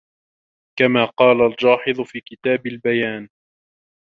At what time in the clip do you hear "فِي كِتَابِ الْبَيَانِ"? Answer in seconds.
2.01-3.29